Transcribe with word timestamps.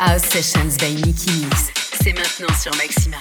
House 0.00 0.24
Sessions 0.30 0.78
by 0.78 0.94
Nicky 0.94 1.30
Mix. 1.44 1.70
C'est 2.02 2.14
maintenant 2.14 2.54
sur 2.58 2.74
Maxima. 2.76 3.18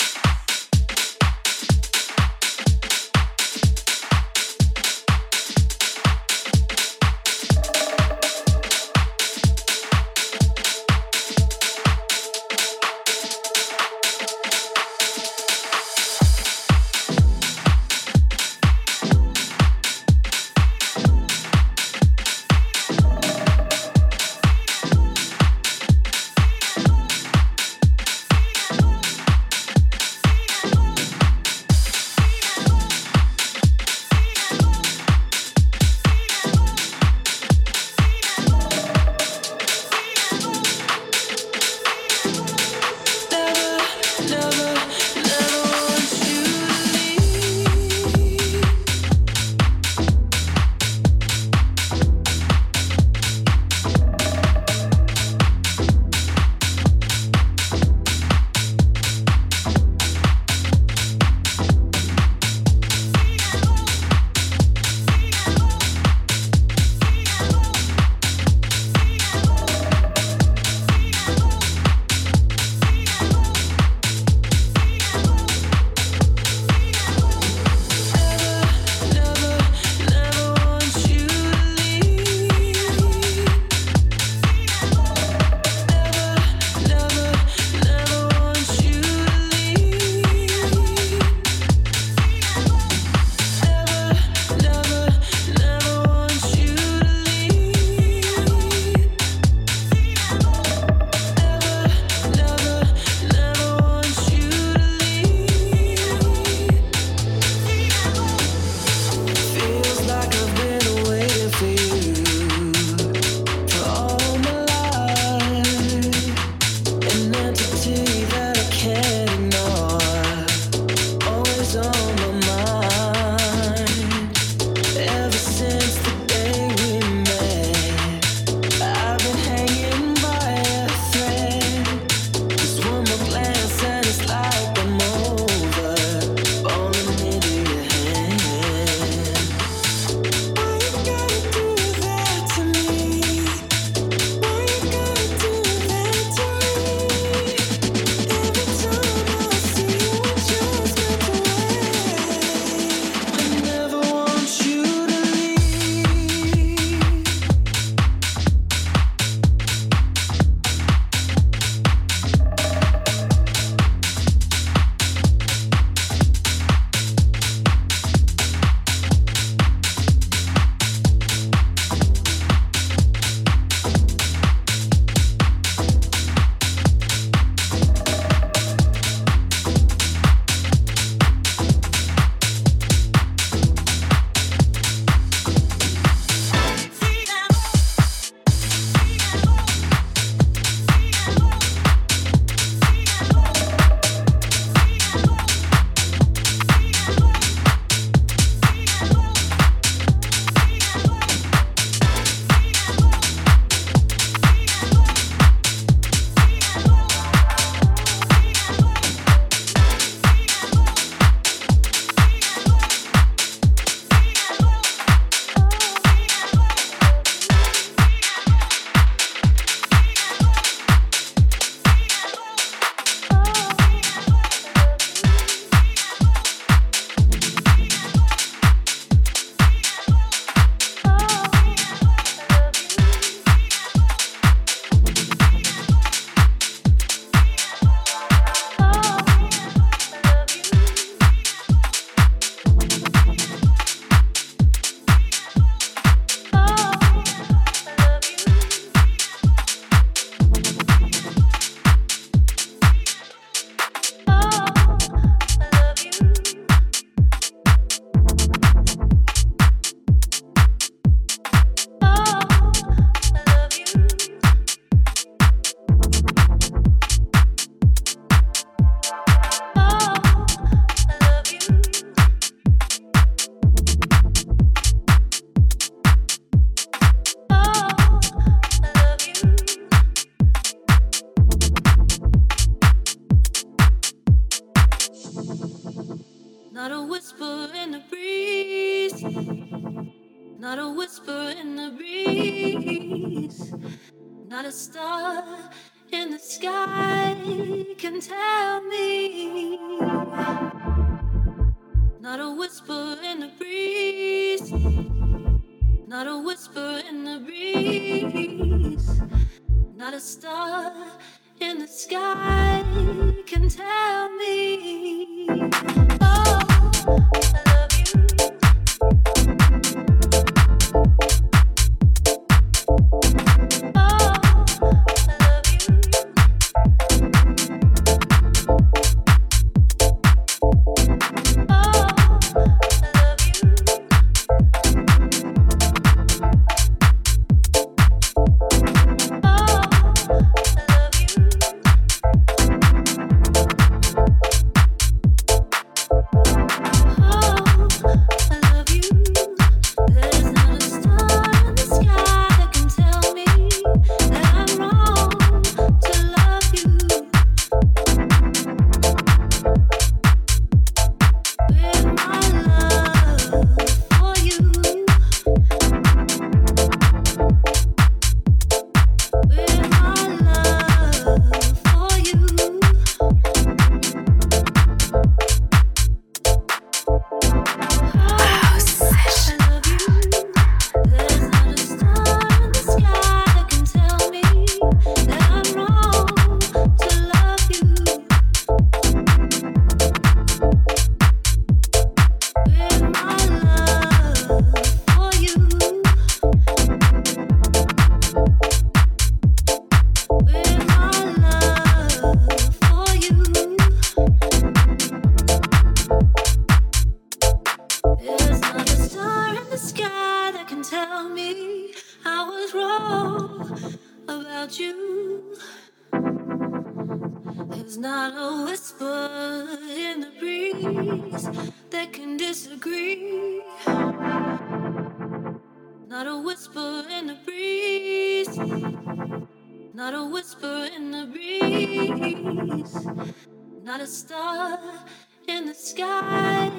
sky 435.80 436.70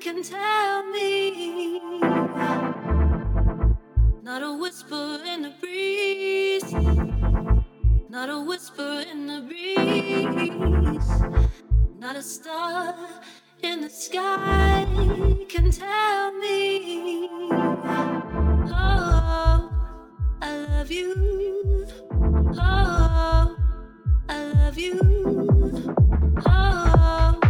can 0.00 0.22
tell 0.22 0.84
me. 0.92 1.80
Not 4.22 4.42
a 4.42 4.56
whisper 4.56 5.18
in 5.26 5.42
the 5.42 5.52
breeze. 5.60 6.72
Not 8.08 8.30
a 8.30 8.40
whisper 8.40 9.04
in 9.10 9.26
the 9.26 9.40
breeze. 9.48 11.10
Not 11.98 12.14
a 12.14 12.22
star 12.22 12.94
in 13.62 13.80
the 13.80 13.90
sky 13.90 14.86
can 15.48 15.72
tell 15.72 16.32
me. 16.38 17.28
Oh, 18.70 19.70
I 20.40 20.66
love 20.70 20.90
you. 20.92 21.86
Oh, 22.58 23.56
I 24.28 24.52
love 24.52 24.78
you. 24.78 25.00
Oh. 26.46 27.45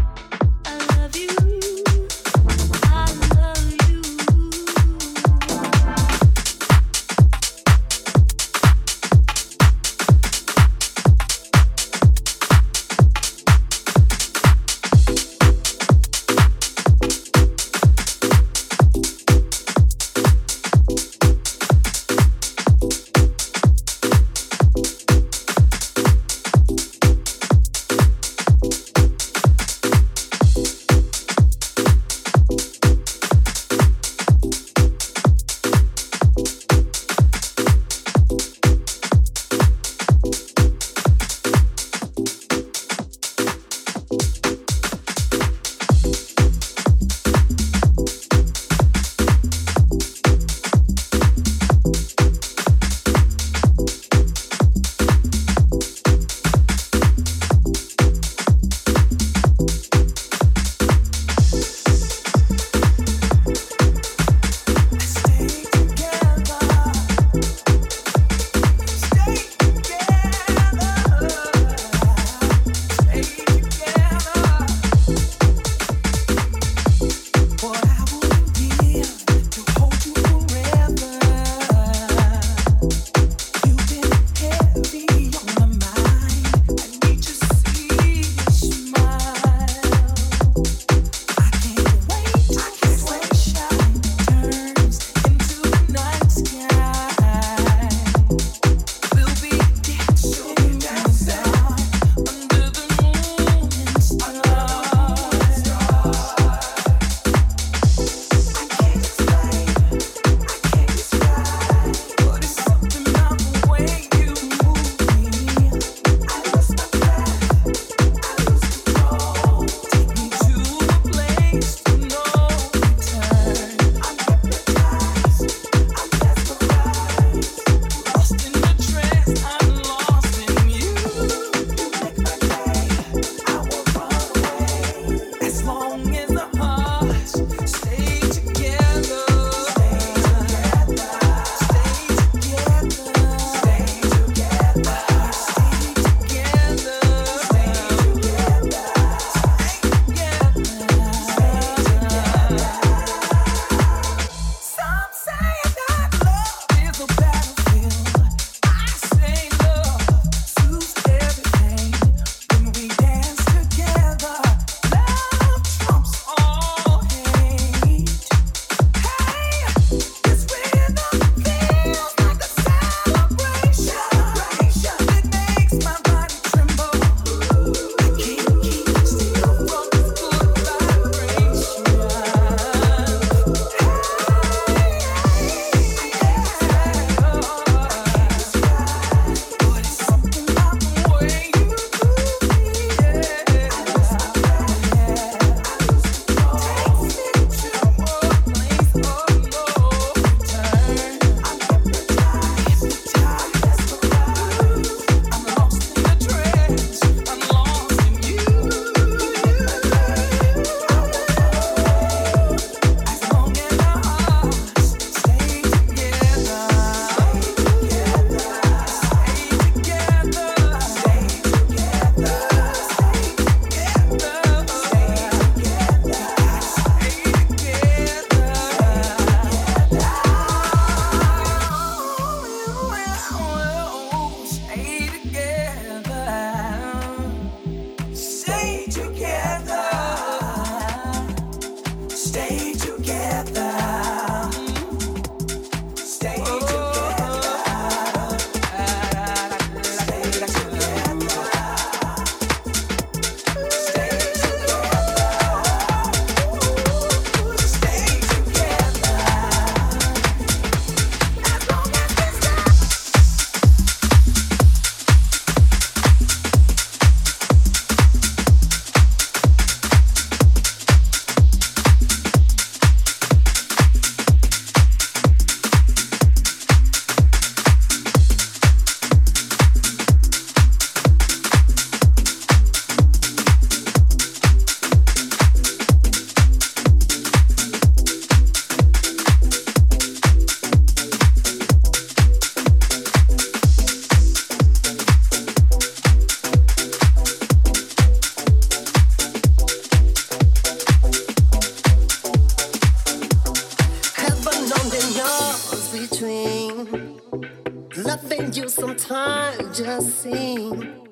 Time 308.75 309.73
just 309.73 310.23
seem 310.23 311.03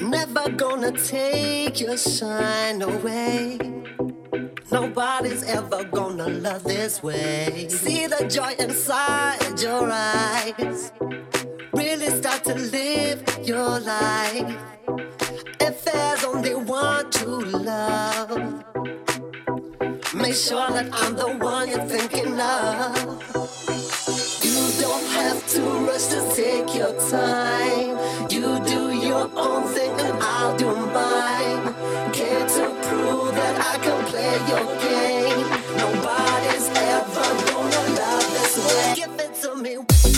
never 0.00 0.48
gonna 0.50 0.92
take 0.92 1.80
your 1.80 1.96
shine 1.96 2.80
away. 2.80 3.58
Nobody's 4.70 5.42
ever 5.44 5.82
gonna 5.84 6.28
love 6.28 6.62
this 6.62 7.02
way. 7.02 7.66
See 7.68 8.06
the 8.06 8.26
joy 8.28 8.54
inside 8.60 9.60
your 9.60 9.90
eyes. 9.90 10.92
Really 11.72 12.10
start 12.10 12.44
to 12.44 12.54
live 12.54 13.20
your 13.42 13.80
life. 13.80 14.56
If 15.60 15.84
there's 15.84 16.24
only 16.24 16.54
one 16.54 17.10
true 17.10 17.44
love, 17.44 18.30
make 20.14 20.34
sure 20.34 20.70
that 20.70 20.88
I'm 20.92 21.16
the 21.16 21.36
one 21.40 21.68
you're 21.68 21.84
thinking 21.86 22.38
of. 22.38 23.45
To 25.56 25.62
rush 25.62 26.08
to 26.08 26.20
take 26.34 26.74
your 26.74 26.92
time. 27.08 27.96
You 28.30 28.60
do 28.66 28.92
your 28.94 29.30
own 29.34 29.62
thing 29.68 29.90
and 29.90 30.22
I'll 30.22 30.54
do 30.54 30.66
mine. 30.66 32.12
Care 32.12 32.46
to 32.46 32.64
prove 32.82 33.34
that 33.34 33.56
I 33.72 33.78
can 33.78 34.04
play 34.04 34.36
your 34.52 34.66
game. 34.84 35.48
Nobody's 35.80 36.68
ever 36.92 37.28
gonna 37.48 37.82
love 38.00 38.26
this 38.36 38.54
way. 38.66 38.94
Give 38.96 39.18
it 39.18 39.34
to 39.42 39.56
me. 39.56 40.15